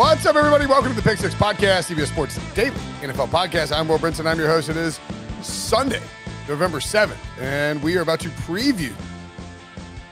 [0.00, 0.64] What's up, everybody?
[0.64, 3.70] Welcome to the Pick Six Podcast, CBS Sports Daily NFL Podcast.
[3.70, 4.24] I'm Will Brinson.
[4.24, 4.70] I'm your host.
[4.70, 4.98] It is
[5.42, 6.00] Sunday,
[6.48, 8.94] November 7th, and we are about to preview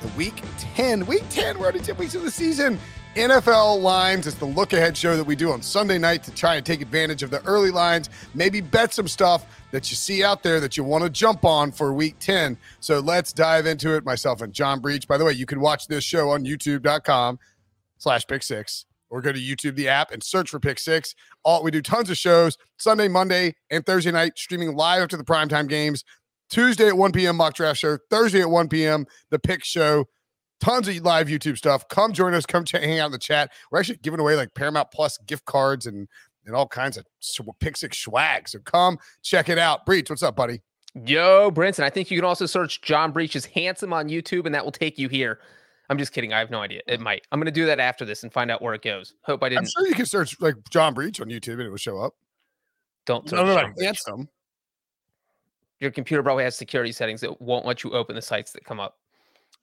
[0.02, 1.06] the Week 10.
[1.06, 2.78] Week 10, we're already 10 weeks of the season.
[3.14, 4.26] NFL lines.
[4.26, 6.82] It's the look ahead show that we do on Sunday night to try and take
[6.82, 10.76] advantage of the early lines, maybe bet some stuff that you see out there that
[10.76, 12.58] you want to jump on for week 10.
[12.80, 14.04] So let's dive into it.
[14.04, 15.08] Myself and John Breech.
[15.08, 17.38] By the way, you can watch this show on youtube.com
[17.96, 21.14] slash pick six or go to YouTube, the app, and search for Pick Six.
[21.44, 25.24] All we do tons of shows Sunday, Monday, and Thursday night, streaming live after the
[25.24, 26.04] primetime games.
[26.50, 27.36] Tuesday at 1 p.m.
[27.36, 27.98] mock draft show.
[28.10, 29.06] Thursday at 1 p.m.
[29.30, 30.06] the pick show.
[30.60, 31.86] Tons of live YouTube stuff.
[31.88, 32.44] Come join us.
[32.44, 33.52] Come ch- hang out in the chat.
[33.70, 36.08] We're actually giving away like Paramount Plus gift cards and
[36.46, 37.06] and all kinds of
[37.60, 38.48] pick six swag.
[38.48, 39.84] So come check it out.
[39.84, 40.62] Breech, what's up, buddy?
[40.94, 41.84] Yo, Brinson.
[41.84, 44.98] I think you can also search John Breech's handsome on YouTube, and that will take
[44.98, 45.40] you here.
[45.88, 46.32] I'm just kidding.
[46.32, 46.82] I have no idea.
[46.86, 47.26] It might.
[47.32, 49.14] I'm going to do that after this and find out where it goes.
[49.22, 49.60] Hope I didn't.
[49.60, 52.14] I'm sure you can search like John Breech on YouTube and it will show up.
[53.06, 54.28] Don't no, no, no, handsome.
[55.80, 58.80] Your computer probably has security settings that won't let you open the sites that come
[58.80, 58.98] up.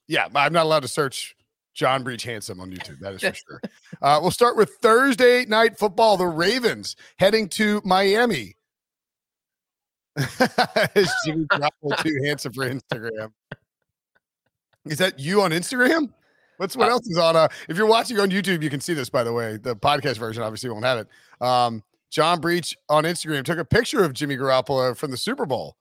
[0.07, 1.35] Yeah, I'm not allowed to search
[1.75, 2.99] John Breech handsome on YouTube.
[2.99, 3.61] That is for sure.
[4.01, 6.17] Uh, we'll start with Thursday night football.
[6.17, 8.55] The Ravens heading to Miami.
[10.17, 13.31] is Jimmy Garoppolo too handsome for Instagram?
[14.85, 16.11] Is that you on Instagram?
[16.57, 17.35] What's what uh, else is on?
[17.35, 19.09] Uh, if you're watching on YouTube, you can see this.
[19.09, 21.07] By the way, the podcast version obviously won't have it.
[21.45, 25.75] Um, John Breech on Instagram took a picture of Jimmy Garoppolo from the Super Bowl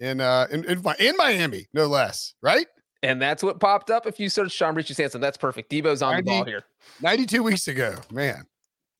[0.00, 2.66] in uh in, in, in Miami, no less, right?
[3.02, 5.20] And that's what popped up if you search Sean Breech's handsome.
[5.20, 5.70] That's perfect.
[5.70, 6.64] Debo's on 90, the ball here.
[7.00, 8.44] 92 weeks ago, man.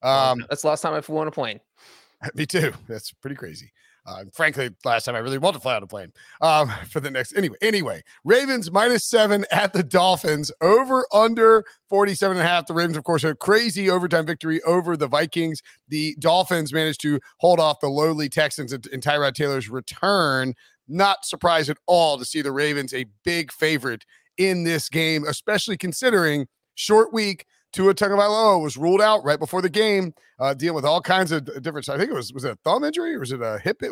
[0.02, 1.58] Um, that's the last time I flew on a plane.
[2.34, 2.72] Me too.
[2.88, 3.72] That's pretty crazy.
[4.08, 7.10] Uh, frankly, last time I really wanted to fly on a plane um, for the
[7.10, 7.36] next.
[7.36, 12.66] Anyway, anyway, Ravens minus seven at the Dolphins, over under 47 and a half.
[12.66, 15.62] The Ravens, of course, a crazy overtime victory over the Vikings.
[15.88, 20.54] The Dolphins managed to hold off the lowly Texans in, Tyrod Taylor's return.
[20.88, 24.06] Not surprised at all to see the Ravens a big favorite
[24.38, 29.68] in this game, especially considering short week Tua Tagovailoa was ruled out right before the
[29.68, 31.88] game, uh, dealing with all kinds of different.
[31.88, 33.82] I think it was was it a thumb injury or was it a hip?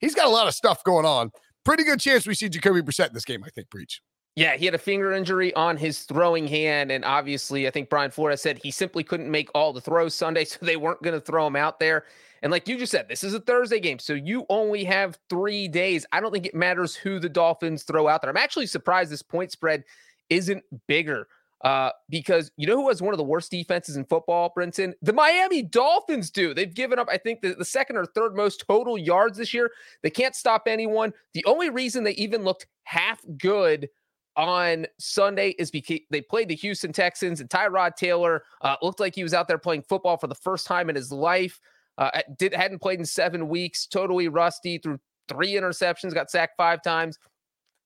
[0.00, 1.30] He's got a lot of stuff going on.
[1.64, 3.44] Pretty good chance we see Jacoby Brissett in this game.
[3.44, 3.68] I think.
[3.70, 4.00] Breech.
[4.36, 8.10] Yeah, he had a finger injury on his throwing hand, and obviously, I think Brian
[8.10, 11.24] Flores said he simply couldn't make all the throws Sunday, so they weren't going to
[11.24, 12.04] throw him out there.
[12.42, 15.68] And like you just said, this is a Thursday game, so you only have three
[15.68, 16.04] days.
[16.12, 18.30] I don't think it matters who the Dolphins throw out there.
[18.30, 19.84] I'm actually surprised this point spread
[20.28, 21.28] isn't bigger.
[21.62, 24.92] Uh, because you know who has one of the worst defenses in football, Brinson?
[25.00, 26.52] The Miami Dolphins do.
[26.52, 29.70] They've given up, I think, the, the second or third most total yards this year.
[30.02, 31.14] They can't stop anyone.
[31.32, 33.88] The only reason they even looked half good
[34.36, 39.14] on Sunday is because they played the Houston Texans and Tyrod Taylor uh, looked like
[39.14, 41.60] he was out there playing football for the first time in his life.
[41.96, 44.98] Uh, did hadn't played in seven weeks, totally rusty, threw
[45.28, 47.18] three interceptions, got sacked five times.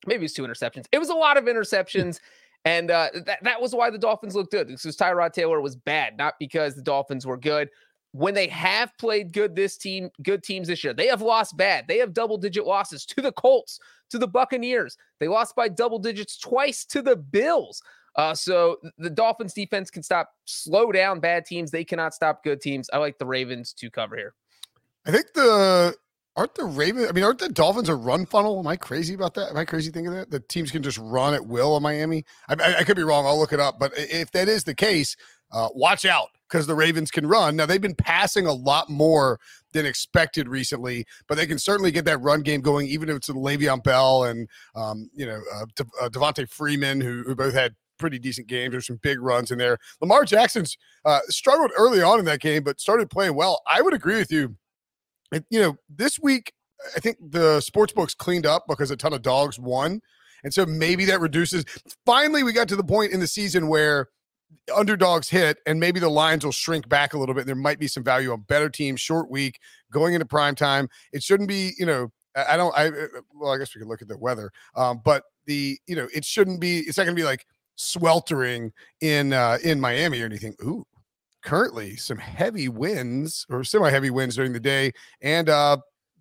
[0.07, 0.87] Maybe it was two interceptions.
[0.93, 2.21] It was a lot of interceptions.
[2.65, 6.17] And uh, that, that was why the Dolphins looked good because Tyrod Taylor was bad,
[6.19, 7.71] not because the Dolphins were good.
[8.13, 11.87] When they have played good this team, good teams this year, they have lost bad.
[11.87, 13.79] They have double digit losses to the Colts,
[14.11, 14.97] to the Buccaneers.
[15.21, 17.83] They lost by double digits twice to the Bills.
[18.17, 21.71] Uh, so the Dolphins defense can stop, slow down bad teams.
[21.71, 22.91] They cannot stop good teams.
[22.93, 24.35] I like the Ravens to cover here.
[25.07, 25.95] I think the
[26.39, 27.09] aren't the Ravens?
[27.09, 28.61] I mean, aren't the Dolphins a run funnel?
[28.61, 29.51] Am I crazy about that?
[29.51, 32.25] Am I crazy thinking that the teams can just run at will in Miami?
[32.49, 33.27] I, I, I, could be wrong.
[33.27, 33.81] I'll look it up.
[33.81, 35.17] But if that is the case,
[35.51, 37.57] uh, watch out because the Ravens can run.
[37.57, 39.41] Now they've been passing a lot more
[39.73, 43.29] than expected recently, but they can certainly get that run game going, even if it's
[43.29, 47.75] Le'Veon Bell and um, you know uh, De- uh, Devonta Freeman, who, who both had
[47.99, 48.71] pretty decent games.
[48.71, 49.77] There's some big runs in there.
[50.01, 53.61] Lamar Jackson's uh, struggled early on in that game, but started playing well.
[53.67, 54.57] I would agree with you.
[55.51, 56.53] You know, this week
[56.97, 60.01] I think the sports books cleaned up because a ton of dogs won.
[60.45, 61.65] And so maybe that reduces.
[62.07, 64.09] Finally, we got to the point in the season where
[64.75, 67.47] underdogs hit and maybe the lines will shrink back a little bit.
[67.47, 69.59] There might be some value on better teams, short week,
[69.91, 70.89] going into prime time.
[71.13, 74.03] It shouldn't be, you know, I don't, I, uh, well, I guess we could look
[74.03, 74.53] at the weather.
[74.77, 78.73] Um, but the, you know, it shouldn't be, it's not going to be like sweltering
[79.01, 80.55] in, uh, in Miami or anything.
[80.63, 80.87] Ooh,
[81.43, 85.79] currently some heavy winds or semi heavy winds during the day and, uh,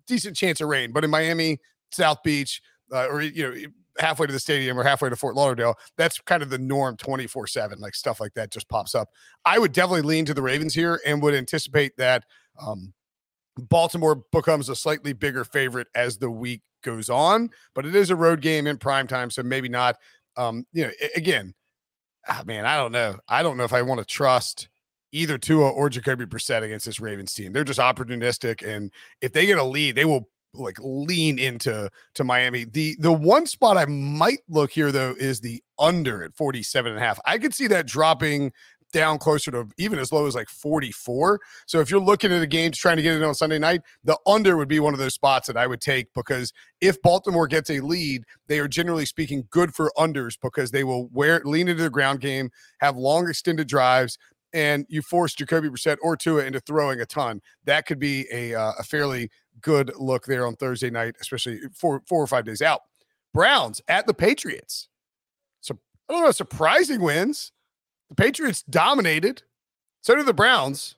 [0.08, 0.90] decent chance of rain.
[0.90, 1.58] But in Miami,
[1.92, 2.60] South Beach,
[2.92, 3.54] uh, or you know,
[3.98, 7.46] halfway to the stadium or halfway to Fort Lauderdale, that's kind of the norm 24
[7.46, 7.78] 7.
[7.78, 9.10] Like stuff like that just pops up.
[9.44, 12.24] I would definitely lean to the Ravens here and would anticipate that
[12.60, 12.92] um,
[13.56, 18.16] Baltimore becomes a slightly bigger favorite as the week goes on, but it is a
[18.16, 19.30] road game in prime time.
[19.30, 19.96] So maybe not.
[20.36, 21.52] Um, you know, again,
[22.28, 23.18] ah, man, I don't know.
[23.28, 24.68] I don't know if I want to trust
[25.12, 27.52] either Tua or Jacoby Brissett against this Ravens team.
[27.52, 32.24] They're just opportunistic, and if they get a lead, they will like lean into to
[32.24, 32.64] Miami.
[32.64, 37.00] The the one spot I might look here though is the under at 47 and
[37.00, 37.20] a half.
[37.26, 38.52] I could see that dropping
[38.92, 41.40] down closer to even as low as like 44.
[41.66, 44.18] So if you're looking at a game trying to get it on Sunday night, the
[44.26, 47.70] under would be one of those spots that I would take because if Baltimore gets
[47.70, 51.82] a lead, they are generally speaking good for unders because they will wear lean into
[51.82, 52.50] the ground game,
[52.80, 54.16] have long extended drives,
[54.52, 57.40] and you force Jacoby Brissett or Tua into throwing a ton.
[57.64, 59.30] That could be a uh, a fairly
[59.60, 62.82] good look there on Thursday night, especially four four or five days out.
[63.34, 64.88] Browns at the Patriots.
[65.60, 65.78] So
[66.08, 67.52] I don't know, surprising wins.
[68.08, 69.42] The Patriots dominated.
[70.02, 70.96] So did the Browns.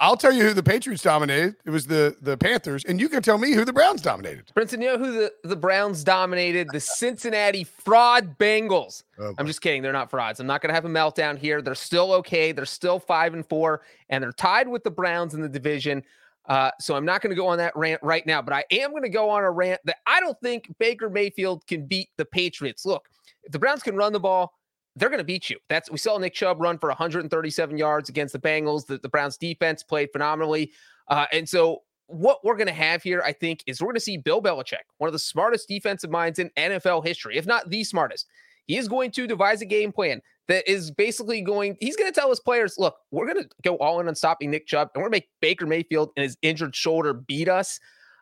[0.00, 1.56] I'll tell you who the Patriots dominated.
[1.64, 4.46] It was the the Panthers, and you can tell me who the Browns dominated.
[4.54, 6.68] Brinson, you know who the, the Browns dominated?
[6.72, 9.02] The Cincinnati fraud Bengals.
[9.18, 9.82] Oh, I'm just kidding.
[9.82, 10.38] They're not frauds.
[10.38, 11.62] I'm not going to have a meltdown here.
[11.62, 12.52] They're still okay.
[12.52, 16.04] They're still five and four, and they're tied with the Browns in the division.
[16.48, 18.90] Uh, so I'm not going to go on that rant right now, but I am
[18.90, 22.24] going to go on a rant that I don't think Baker Mayfield can beat the
[22.24, 22.86] Patriots.
[22.86, 23.08] Look,
[23.42, 24.54] if the Browns can run the ball,
[24.98, 25.58] they're going to beat you.
[25.68, 28.86] That's we saw Nick Chubb run for 137 yards against the Bengals.
[28.86, 30.72] The, the Browns defense played phenomenally.
[31.08, 34.00] Uh, and so what we're going to have here, I think, is we're going to
[34.00, 37.84] see Bill Belichick, one of the smartest defensive minds in NFL history, if not the
[37.84, 38.26] smartest.
[38.66, 42.18] He is going to devise a game plan that is basically going, he's going to
[42.18, 45.02] tell his players, look, we're going to go all in on stopping Nick Chubb and
[45.02, 47.78] we're going to make Baker Mayfield and his injured shoulder beat us.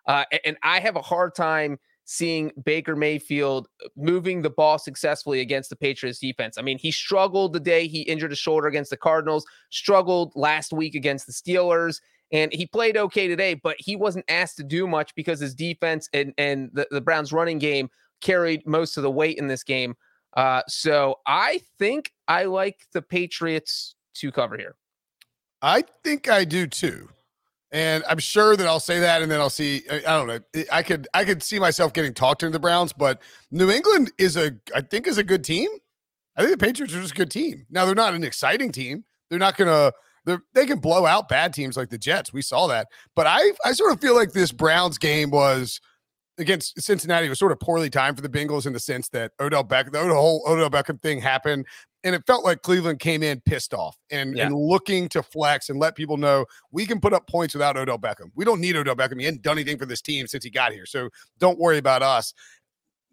[0.06, 5.70] Uh, and I have a hard time seeing Baker Mayfield moving the ball successfully against
[5.70, 6.56] the Patriots defense.
[6.56, 10.72] I mean, he struggled the day he injured his shoulder against the Cardinals, struggled last
[10.72, 12.00] week against the Steelers.
[12.32, 16.08] And he played okay today, but he wasn't asked to do much because his defense
[16.12, 19.96] and, and the, the Browns running game carried most of the weight in this game.
[20.36, 24.76] Uh, so I think I like the Patriots to cover here.
[25.60, 27.08] I think I do too.
[27.72, 29.82] And I'm sure that I'll say that, and then I'll see.
[29.90, 30.38] I don't know.
[30.72, 33.20] I could I could see myself getting talked into the Browns, but
[33.50, 35.68] New England is a I think is a good team.
[36.36, 37.66] I think the Patriots are just a good team.
[37.70, 39.04] Now they're not an exciting team.
[39.30, 39.92] They're not gonna.
[40.24, 42.32] They're, they can blow out bad teams like the Jets.
[42.32, 42.88] We saw that.
[43.16, 45.80] But I I sort of feel like this Browns game was
[46.38, 49.64] against Cincinnati was sort of poorly timed for the Bengals in the sense that Odell
[49.64, 51.66] Beckham, the whole Odell Beckham thing happened,
[52.06, 54.46] and it felt like Cleveland came in pissed off and, yeah.
[54.46, 57.98] and looking to flex and let people know we can put up points without Odell
[57.98, 58.30] Beckham.
[58.36, 59.18] We don't need Odell Beckham.
[59.18, 61.08] He hasn't done anything for this team since he got here, so
[61.40, 62.32] don't worry about us.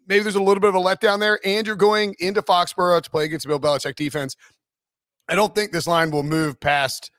[0.06, 3.10] Maybe there's a little bit of a letdown there, and you're going into Foxborough to
[3.10, 4.36] play against Bill Belichick defense.
[5.28, 7.10] I don't think this line will move past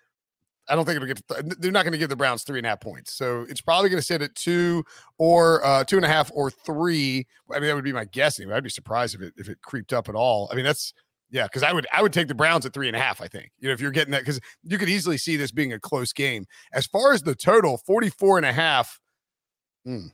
[0.68, 1.62] I don't think it'll get.
[1.62, 3.90] They're not going to give the Browns three and a half points, so it's probably
[3.90, 4.84] going to sit at two
[5.18, 7.28] or uh, two and a half or three.
[7.52, 8.48] I mean, that would be my guessing.
[8.48, 10.50] But I'd be surprised if it if it creeped up at all.
[10.52, 10.94] I mean, that's
[11.30, 13.22] yeah, because I would I would take the Browns at three and a half.
[13.22, 15.74] I think you know if you're getting that because you could easily see this being
[15.74, 16.46] a close game.
[16.74, 19.00] As far as the total, 44 and a half.
[19.86, 20.08] Hmm,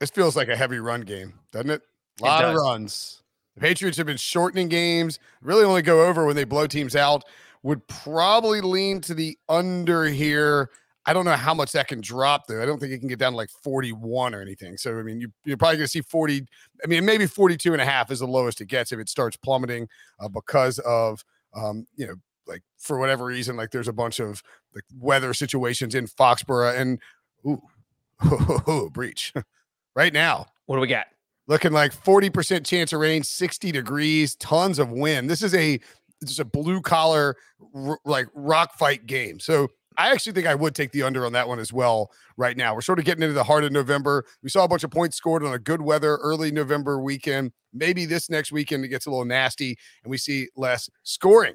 [0.00, 1.82] this feels like a heavy run game, doesn't it?
[2.20, 3.22] A lot of runs.
[3.54, 5.18] The Patriots have been shortening games.
[5.42, 7.24] Really only go over when they blow teams out
[7.62, 10.70] would probably lean to the under here.
[11.06, 12.60] I don't know how much that can drop though.
[12.60, 14.76] I don't think it can get down to like 41 or anything.
[14.76, 16.44] So I mean, you, are probably going to see 40.
[16.82, 19.36] I mean, maybe 42 and a half is the lowest it gets if it starts
[19.36, 22.14] plummeting uh, because of um, you know,
[22.46, 24.42] like for whatever reason, like there's a bunch of
[24.74, 26.98] like weather situations in Foxborough and
[27.46, 29.32] ooh, Breech
[29.94, 30.46] right now.
[30.66, 31.06] What do we got?
[31.48, 35.30] Looking like 40% chance of rain, 60 degrees, tons of wind.
[35.30, 35.78] This is a
[36.24, 37.36] just a blue collar
[37.74, 39.38] r- like rock fight game.
[39.38, 39.68] So
[39.98, 42.74] I actually think I would take the under on that one as well right now.
[42.74, 44.24] We're sort of getting into the heart of November.
[44.42, 47.52] We saw a bunch of points scored on a good weather early November weekend.
[47.72, 51.54] Maybe this next weekend it gets a little nasty and we see less scoring.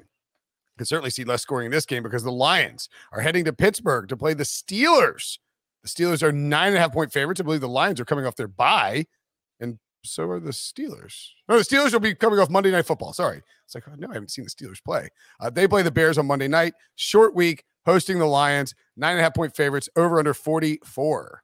[0.78, 4.08] Can certainly see less scoring in this game because the Lions are heading to Pittsburgh
[4.08, 5.38] to play the Steelers.
[5.82, 7.40] The Steelers are nine and a half point favorites.
[7.40, 9.04] I believe the Lions are coming off their bye,
[9.60, 11.28] and so are the Steelers.
[11.48, 13.12] No, the Steelers will be coming off Monday Night Football.
[13.12, 15.08] Sorry, it's like oh, no, I haven't seen the Steelers play.
[15.40, 16.72] Uh, they play the Bears on Monday night.
[16.96, 18.74] Short week hosting the Lions.
[18.96, 19.88] Nine and a half point favorites.
[19.96, 21.42] Over under forty four.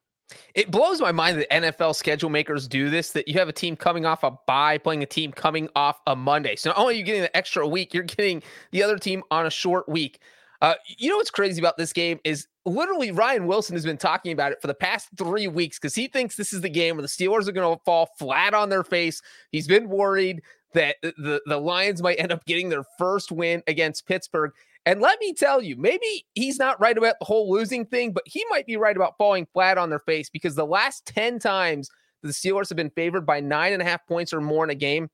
[0.54, 3.12] It blows my mind that NFL schedule makers do this.
[3.12, 6.14] That you have a team coming off a bye playing a team coming off a
[6.14, 6.56] Monday.
[6.56, 8.42] So not only are you getting the extra week, you're getting
[8.72, 10.20] the other team on a short week.
[10.60, 14.32] Uh, you know what's crazy about this game is literally Ryan Wilson has been talking
[14.32, 17.02] about it for the past three weeks because he thinks this is the game where
[17.02, 19.22] the Steelers are going to fall flat on their face.
[19.52, 20.42] He's been worried
[20.74, 24.52] that the, the Lions might end up getting their first win against Pittsburgh.
[24.86, 28.22] And let me tell you, maybe he's not right about the whole losing thing, but
[28.26, 31.90] he might be right about falling flat on their face because the last 10 times
[32.22, 34.74] the Steelers have been favored by nine and a half points or more in a
[34.74, 35.08] game,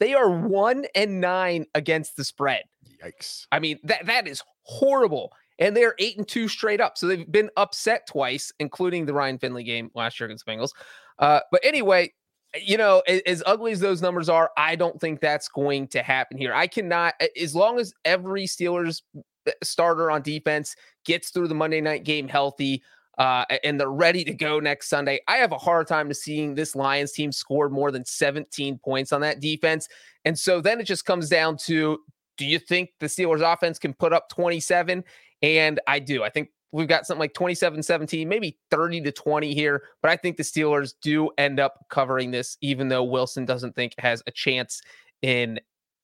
[0.00, 2.62] they are one and nine against the spread.
[3.04, 3.46] Yikes.
[3.52, 5.32] I mean, that that is horrible.
[5.58, 6.98] And they're eight and two straight up.
[6.98, 10.70] So they've been upset twice, including the Ryan Finley game last year against the Bengals.
[11.18, 12.12] Uh, but anyway,
[12.60, 16.36] you know, as, ugly as those numbers are, I don't think that's going to happen
[16.36, 16.52] here.
[16.52, 19.02] I cannot, as long as every Steelers
[19.46, 22.82] uh, starter on defense gets through the Monday night game healthy,
[23.18, 25.20] uh, and they're ready to go next Sunday.
[25.28, 29.12] I have a hard time to seeing this Lions team score more than 17 points
[29.12, 29.86] on that defense.
[30.24, 31.98] And so then it just comes down to
[32.38, 35.04] do you think the Steelers offense can put up 27?
[35.42, 36.24] And I do.
[36.24, 39.82] I think we've got something like 27 17, maybe 30 to 20 here.
[40.00, 43.94] But I think the Steelers do end up covering this, even though Wilson doesn't think
[43.98, 44.80] has a chance
[45.20, 45.60] in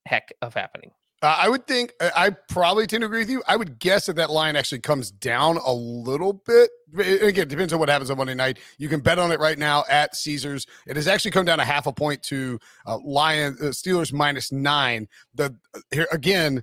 [0.07, 0.93] heck of happening.
[1.21, 3.43] Uh, I would think I probably tend to agree with you.
[3.49, 6.71] I would guess that that line actually comes down a little bit.
[6.97, 8.61] Again, it depends on what happens on Monday night.
[8.79, 10.65] You can bet on it right now at Caesars.
[10.87, 14.53] It has actually come down a half a point to uh, Lion uh, Steelers minus
[14.53, 15.09] nine.
[15.35, 15.57] The
[15.91, 16.63] here again,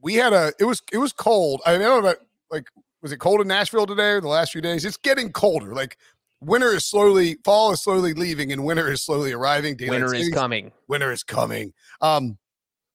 [0.00, 1.62] we had a it was it was cold.
[1.64, 2.14] I, mean, I don't know
[2.50, 2.66] like
[3.04, 4.82] was it cold in Nashville today or the last few days?
[4.86, 5.74] It's getting colder.
[5.74, 5.98] Like
[6.40, 9.76] winter is slowly fall is slowly leaving and winter is slowly arriving.
[9.76, 10.72] Daylight winter is coming.
[10.88, 11.74] Winter is coming.
[12.00, 12.38] Um,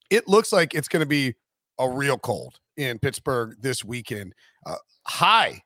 [0.09, 1.35] it looks like it's going to be
[1.77, 4.33] a real cold in Pittsburgh this weekend.
[4.65, 5.61] Uh, high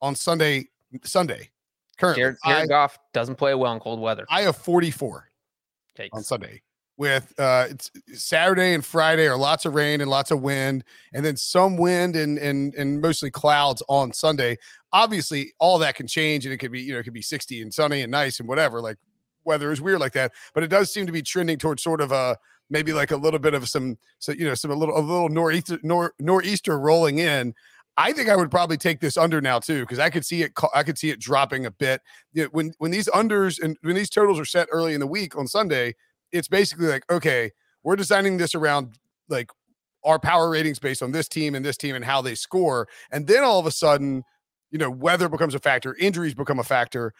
[0.00, 0.68] on Sunday.
[1.04, 1.50] Sunday.
[1.98, 4.24] Currently, Jared, Jared I, Goff doesn't play well in cold weather.
[4.30, 5.28] I have 44
[5.94, 6.16] Takes.
[6.16, 6.62] on Sunday.
[6.98, 10.84] With uh, it's Saturday and Friday are lots of rain and lots of wind,
[11.14, 14.58] and then some wind and and and mostly clouds on Sunday.
[14.92, 17.62] Obviously, all that can change, and it could be you know it could be 60
[17.62, 18.80] and sunny and nice and whatever.
[18.80, 18.98] Like
[19.44, 22.12] weather is weird like that, but it does seem to be trending towards sort of
[22.12, 22.36] a
[22.72, 25.28] maybe like a little bit of some, so you know, some a little a little
[25.28, 27.54] nor'easter nor, nor'easter rolling in.
[27.98, 30.52] I think I would probably take this under now too because I could see it.
[30.74, 32.00] I could see it dropping a bit.
[32.32, 35.06] You know, when when these unders and when these totals are set early in the
[35.06, 35.94] week on Sunday,
[36.32, 38.98] it's basically like okay, we're designing this around
[39.28, 39.50] like
[40.04, 43.26] our power ratings based on this team and this team and how they score, and
[43.26, 44.24] then all of a sudden,
[44.70, 47.12] you know, weather becomes a factor, injuries become a factor.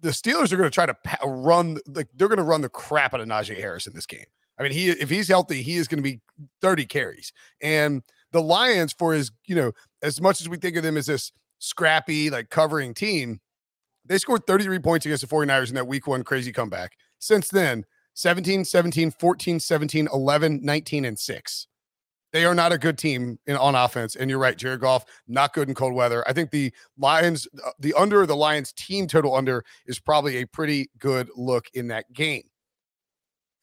[0.00, 3.14] The Steelers are going to try to run like they're going to run the crap
[3.14, 4.26] out of Najee Harris in this game.
[4.58, 6.20] I mean, he if he's healthy, he is going to be
[6.60, 7.32] 30 carries.
[7.60, 8.02] And
[8.32, 11.32] the Lions, for his, you know, as much as we think of them as this
[11.60, 13.40] scrappy, like covering team,
[14.04, 16.96] they scored 33 points against the 49ers in that week one crazy comeback.
[17.18, 21.66] Since then, 17, 17, 14, 17, 11, 19, and 6.
[22.32, 24.16] They are not a good team in on offense.
[24.16, 26.24] And you're right, Jared Goff, not good in cold weather.
[26.28, 30.46] I think the Lions, uh, the under the Lions team total under is probably a
[30.46, 32.42] pretty good look in that game.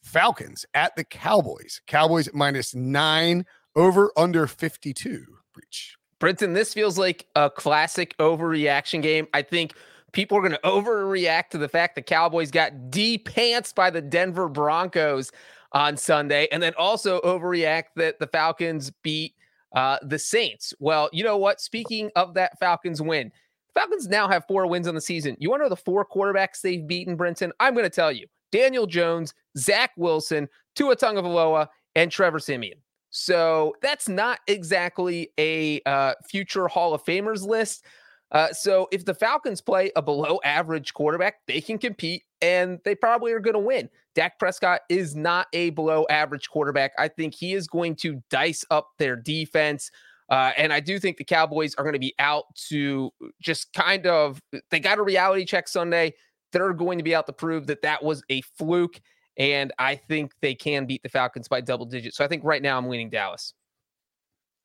[0.03, 1.81] Falcons at the Cowboys.
[1.86, 5.25] Cowboys minus nine over under 52.
[5.53, 5.98] Breech.
[6.22, 9.27] Brinson, this feels like a classic overreaction game.
[9.34, 9.74] I think
[10.12, 14.50] people are going to overreact to the fact the Cowboys got de-pants by the Denver
[14.50, 15.32] Broncos
[15.74, 19.36] on Sunday, and then also overreact that the Falcons beat
[19.74, 20.74] uh, the Saints.
[20.80, 21.62] Well, you know what?
[21.62, 23.32] Speaking of that Falcons win,
[23.74, 25.38] Falcons now have four wins on the season.
[25.39, 27.51] You want to know the four quarterbacks they've beaten, Brinson?
[27.60, 28.27] I'm going to tell you.
[28.51, 32.77] Daniel Jones, Zach Wilson, Tua Tagovailoa, and Trevor Siemian.
[33.12, 37.86] So that's not exactly a uh, future Hall of Famers list.
[38.31, 42.95] Uh, so if the Falcons play a below average quarterback, they can compete and they
[42.95, 43.89] probably are going to win.
[44.15, 46.93] Dak Prescott is not a below average quarterback.
[46.97, 49.91] I think he is going to dice up their defense.
[50.29, 53.11] Uh, and I do think the Cowboys are going to be out to
[53.41, 56.13] just kind of, they got a reality check Sunday
[56.51, 59.00] they're going to be out to prove that that was a fluke.
[59.38, 62.17] And I think they can beat the Falcons by double digits.
[62.17, 63.53] So I think right now I'm leaning Dallas.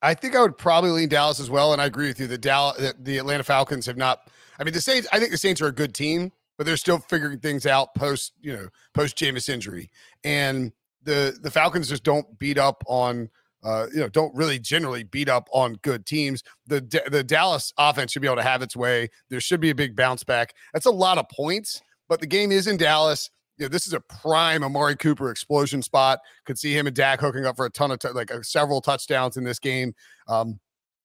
[0.06, 2.28] I think I would probably lean Dallas as well, and I agree with you.
[2.28, 4.30] The Dallas, the Atlanta Falcons have not.
[4.56, 5.08] I mean, the Saints.
[5.12, 8.32] I think the Saints are a good team, but they're still figuring things out post,
[8.40, 9.90] you know, post Jameis injury,
[10.22, 10.72] and
[11.02, 13.28] the the Falcons just don't beat up on.
[13.64, 16.44] Uh, you know, don't really generally beat up on good teams.
[16.68, 19.08] The the Dallas offense should be able to have its way.
[19.28, 20.54] There should be a big bounce back.
[20.72, 23.28] That's a lot of points, but the game is in Dallas
[23.64, 26.20] know, this is a prime Amari Cooper explosion spot.
[26.44, 28.80] Could see him and Dak hooking up for a ton of t- like uh, several
[28.80, 29.94] touchdowns in this game.
[30.28, 30.60] Um,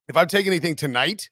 [0.08, 1.30] if I'm taking anything tonight,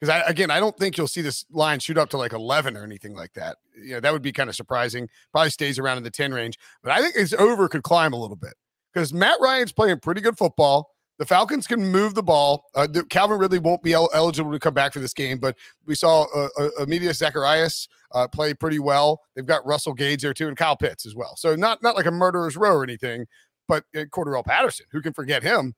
[0.00, 2.76] because I again I don't think you'll see this line shoot up to like 11
[2.76, 3.56] or anything like that.
[3.76, 5.08] You know, that would be kind of surprising.
[5.32, 8.20] Probably stays around in the 10 range, but I think his over could climb a
[8.20, 8.54] little bit
[8.92, 10.90] because Matt Ryan's playing pretty good football.
[11.20, 12.64] The Falcons can move the ball.
[12.74, 15.94] Uh, Calvin Ridley won't be el- eligible to come back for this game, but we
[15.94, 19.20] saw uh, uh, Zaccheaus uh, play pretty well.
[19.36, 21.36] They've got Russell Gage there too, and Kyle Pitts as well.
[21.36, 23.26] So not not like a murderer's row or anything,
[23.68, 25.74] but uh, Cordarrelle Patterson, who can forget him?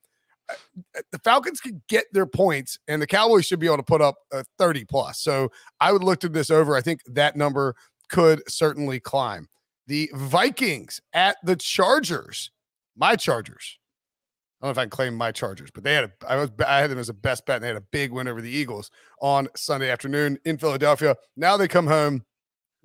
[0.49, 0.53] Uh,
[0.97, 3.99] uh, the Falcons can get their points, and the Cowboys should be able to put
[4.01, 5.19] up a 30 plus.
[5.19, 6.73] So I would look to this over.
[6.73, 7.75] I think that number
[8.09, 9.49] could certainly climb.
[9.87, 12.49] The Vikings at the Chargers,
[12.95, 13.77] my Chargers
[14.63, 16.49] I don't know if I can claim my Chargers, but they had a I was
[16.65, 18.49] I had them as a best bet and they had a big win over the
[18.49, 18.91] Eagles
[19.21, 21.17] on Sunday afternoon in Philadelphia.
[21.35, 22.23] Now they come home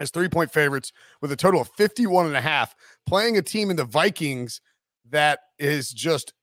[0.01, 0.93] as three point favorites
[1.23, 2.75] with a total of 51 and a half,
[3.07, 4.61] playing a team in the Vikings
[5.11, 6.35] that is just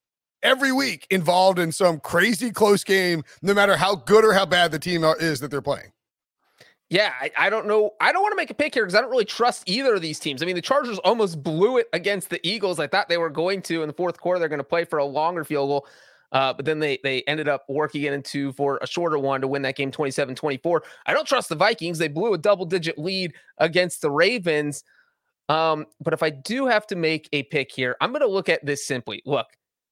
[0.42, 4.72] every week involved in some crazy close game, no matter how good or how bad
[4.72, 5.92] the team is that they're playing.
[6.90, 7.92] Yeah, I, I, don't know.
[8.00, 10.02] I don't want to make a pick here because I don't really trust either of
[10.02, 10.44] these teams.
[10.44, 12.80] I mean, the Chargers almost blew it against the Eagles.
[12.80, 14.40] I thought they were going to in the fourth quarter.
[14.40, 15.88] They're going to play for a longer field goal.
[16.32, 19.48] Uh, but then they they ended up working it into for a shorter one to
[19.48, 20.82] win that game 27-24.
[21.06, 21.98] I don't trust the Vikings.
[21.98, 24.84] They blew a double-digit lead against the Ravens.
[25.48, 28.50] Um, but if I do have to make a pick here, I'm going to look
[28.50, 29.22] at this simply.
[29.26, 29.48] Look,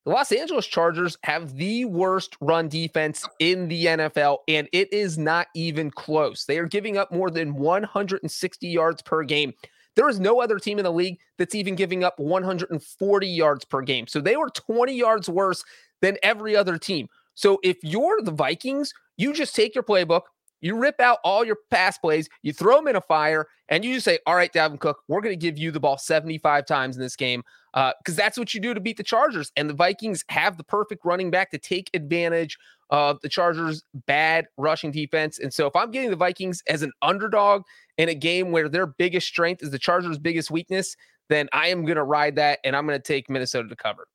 [0.05, 5.17] the Los Angeles Chargers have the worst run defense in the NFL, and it is
[5.17, 6.45] not even close.
[6.45, 9.53] They are giving up more than 160 yards per game.
[9.95, 13.81] There is no other team in the league that's even giving up 140 yards per
[13.81, 14.07] game.
[14.07, 15.63] So they were 20 yards worse
[16.01, 17.07] than every other team.
[17.35, 20.23] So if you're the Vikings, you just take your playbook,
[20.63, 23.99] you rip out all your pass plays, you throw them in a fire, and you
[23.99, 27.01] say, All right, Dalvin Cook, we're going to give you the ball 75 times in
[27.01, 29.51] this game because uh, that's what you do to beat the Chargers.
[29.57, 32.57] And the Vikings have the perfect running back to take advantage
[32.91, 35.39] of the Chargers' bad rushing defense.
[35.39, 37.63] And so if I'm getting the Vikings as an underdog
[37.97, 40.95] in a game where their biggest strength is the Chargers' biggest weakness,
[41.29, 44.07] then I am going to ride that and I'm going to take Minnesota to cover.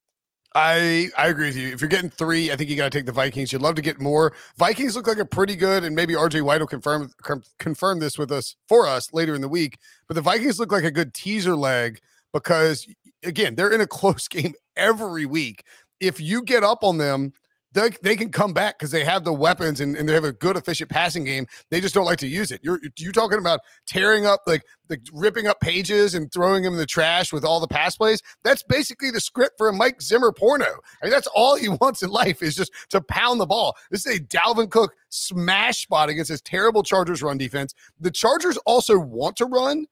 [0.55, 1.69] I I agree with you.
[1.69, 3.53] If you're getting three, I think you got to take the Vikings.
[3.53, 4.33] You'd love to get more.
[4.57, 7.11] Vikings look like a pretty good, and maybe RJ White will confirm
[7.59, 9.79] confirm this with us for us later in the week.
[10.07, 12.01] But the Vikings look like a good teaser leg
[12.33, 12.87] because
[13.23, 15.65] again, they're in a close game every week.
[16.01, 17.33] If you get up on them,
[17.73, 20.33] they, they can come back because they have the weapons and, and they have a
[20.33, 21.47] good efficient passing game.
[21.71, 22.61] They just don't like to use it.
[22.63, 26.79] You're you talking about tearing up like the ripping up pages and throwing them in
[26.79, 28.23] the trash with all the pass plays.
[28.43, 30.65] That's basically the script for a Mike Zimmer porno.
[31.03, 33.77] I mean, that's all he wants in life is just to pound the ball.
[33.91, 37.75] This is a Dalvin Cook smash spot against this terrible Chargers run defense.
[38.01, 39.87] The Chargers also want to run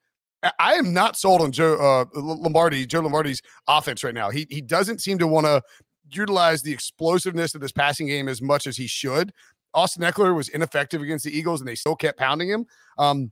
[0.59, 4.29] I am not sold on Joe uh, Lombardi, Joe Lombardi's offense right now.
[4.29, 5.61] He he doesn't seem to want to
[6.09, 9.31] utilize the explosiveness of this passing game as much as he should.
[9.73, 12.65] Austin Ekeler was ineffective against the Eagles, and they still kept pounding him.
[12.97, 13.31] Um,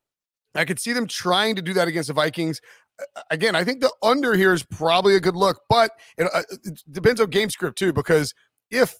[0.54, 2.62] I could see them trying to do that against the Vikings.
[3.30, 6.82] Again, I think the under here is probably a good look, but it, uh, it
[6.92, 7.92] depends on game script too.
[7.92, 8.34] Because
[8.72, 8.96] if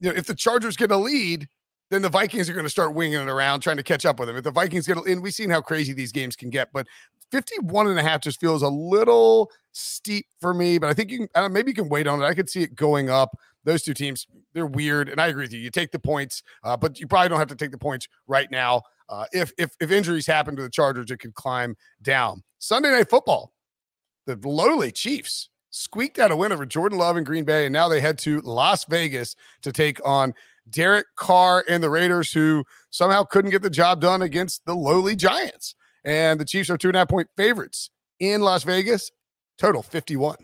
[0.00, 1.48] you know if the Chargers get a lead,
[1.90, 4.28] then the Vikings are going to start winging it around, trying to catch up with
[4.28, 4.36] them.
[4.36, 6.86] If the Vikings get, and we've seen how crazy these games can get, but
[7.32, 11.28] 51 and a half just feels a little steep for me, but I think you
[11.28, 12.24] can, maybe you can wait on it.
[12.24, 13.36] I could see it going up.
[13.64, 15.08] Those two teams, they're weird.
[15.08, 15.60] And I agree with you.
[15.60, 18.50] You take the points, uh, but you probably don't have to take the points right
[18.50, 18.82] now.
[19.08, 22.42] Uh, if, if, if injuries happen to the Chargers, it could climb down.
[22.58, 23.52] Sunday night football,
[24.26, 27.88] the lowly Chiefs squeaked out a win over Jordan Love and Green Bay, and now
[27.88, 30.32] they head to Las Vegas to take on
[30.70, 35.14] Derek Carr and the Raiders, who somehow couldn't get the job done against the lowly
[35.14, 35.74] Giants.
[36.06, 37.90] And the Chiefs are two and a half point favorites
[38.20, 39.10] in Las Vegas,
[39.58, 40.36] total 51.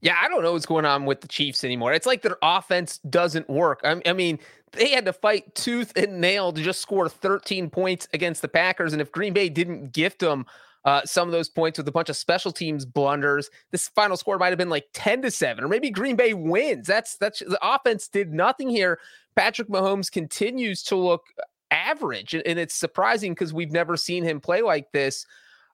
[0.00, 1.92] Yeah, I don't know what's going on with the Chiefs anymore.
[1.92, 3.80] It's like their offense doesn't work.
[3.84, 4.38] I, I mean,
[4.72, 8.92] they had to fight tooth and nail to just score 13 points against the Packers.
[8.92, 10.46] And if Green Bay didn't gift them
[10.86, 14.38] uh, some of those points with a bunch of special teams blunders, this final score
[14.38, 16.86] might have been like 10 to 7, or maybe Green Bay wins.
[16.86, 18.98] That's that's the offense did nothing here.
[19.36, 21.24] Patrick Mahomes continues to look
[21.70, 22.34] average.
[22.34, 25.26] And it's surprising because we've never seen him play like this.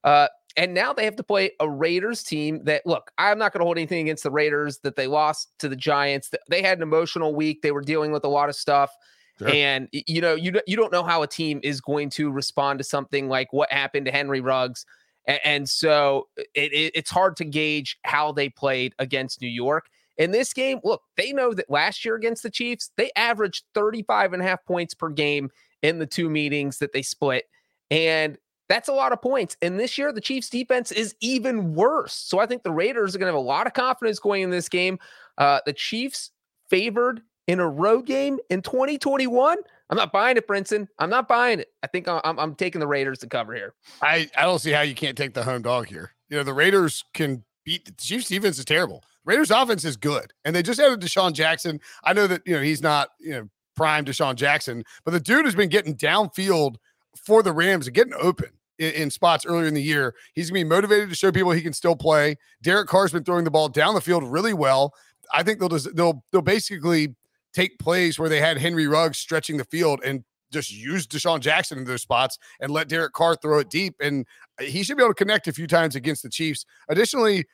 [0.04, 3.60] Uh, and now they have to play a Raiders team that look, I'm not going
[3.60, 6.30] to hold anything against the Raiders that they lost to the Giants.
[6.48, 7.60] They had an emotional week.
[7.62, 8.90] They were dealing with a lot of stuff.
[9.38, 9.48] Sure.
[9.48, 12.84] And you know, you you don't know how a team is going to respond to
[12.84, 14.86] something like what happened to Henry Ruggs.
[15.26, 19.88] And, and so it, it, it's hard to gauge how they played against New York.
[20.16, 24.32] In this game, look, they know that last year against the Chiefs, they averaged 35
[24.32, 25.50] and a half points per game
[25.86, 27.44] in the two meetings that they split.
[27.90, 28.36] And
[28.68, 29.56] that's a lot of points.
[29.62, 32.12] And this year, the Chiefs defense is even worse.
[32.12, 34.50] So I think the Raiders are going to have a lot of confidence going in
[34.50, 34.98] this game.
[35.38, 36.32] Uh, the Chiefs
[36.68, 39.58] favored in a road game in 2021.
[39.88, 40.88] I'm not buying it, Brinson.
[40.98, 41.68] I'm not buying it.
[41.84, 43.74] I think I'm, I'm taking the Raiders to cover here.
[44.02, 46.10] I, I don't see how you can't take the home dog here.
[46.28, 49.04] You know, the Raiders can beat the Chiefs defense is terrible.
[49.24, 50.32] Raiders offense is good.
[50.44, 51.80] And they just added DeSean Jackson.
[52.02, 55.44] I know that, you know, he's not, you know, prime DeSean Jackson, but the dude
[55.44, 56.76] has been getting downfield
[57.16, 60.14] for the Rams and getting open in, in, spots earlier in the year.
[60.34, 62.36] He's gonna be motivated to show people he can still play.
[62.62, 64.92] Derek Carr's been throwing the ball down the field really well.
[65.32, 67.14] I think they'll just they'll they'll basically
[67.52, 71.78] take plays where they had Henry Ruggs stretching the field and just use DeSean Jackson
[71.78, 73.96] in those spots and let Derek Carr throw it deep.
[74.00, 74.26] And
[74.60, 76.64] uh, he should be able to connect a few times against the Chiefs.
[76.88, 77.46] Additionally,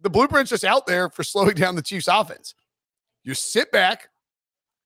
[0.00, 2.54] the blueprint's just out there for slowing down the Chiefs offense.
[3.24, 4.08] You sit back,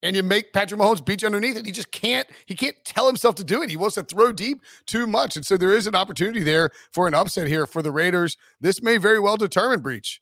[0.02, 1.66] and you make Patrick Mahomes beat you underneath it.
[1.66, 3.70] He just can't, he can't tell himself to do it.
[3.70, 5.36] He wants to throw deep too much.
[5.36, 8.36] And so there is an opportunity there for an upset here for the Raiders.
[8.60, 10.20] This may very well determine Breech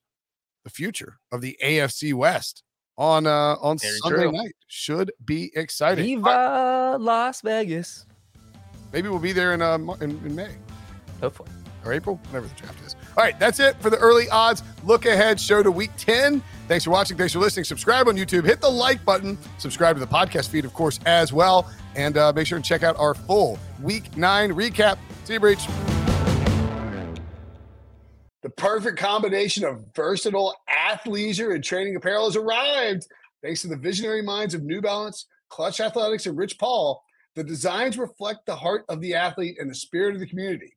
[0.64, 2.62] the future of the AFC West
[2.98, 4.32] on uh on very Sunday true.
[4.32, 4.56] night.
[4.66, 6.04] Should be exciting.
[6.04, 8.06] Viva Las Vegas.
[8.92, 10.54] Maybe we'll be there in uh in, in May.
[11.20, 11.50] Hopefully.
[11.84, 12.96] Or April, whatever the draft is.
[13.16, 14.62] All right, that's it for the early odds.
[14.84, 16.42] Look ahead show to week 10.
[16.68, 17.16] Thanks for watching.
[17.16, 17.64] Thanks for listening.
[17.64, 18.44] Subscribe on YouTube.
[18.44, 19.38] Hit the like button.
[19.56, 21.68] Subscribe to the podcast feed, of course, as well.
[21.96, 24.98] And uh, make sure to check out our full week nine recap.
[25.24, 25.66] See you, Breech.
[28.42, 33.06] The perfect combination of versatile athleisure and training apparel has arrived.
[33.42, 37.02] Thanks to the visionary minds of New Balance, Clutch Athletics, and Rich Paul,
[37.34, 40.76] the designs reflect the heart of the athlete and the spirit of the community.